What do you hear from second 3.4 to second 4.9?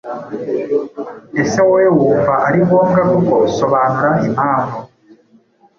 Sobanura impamvu.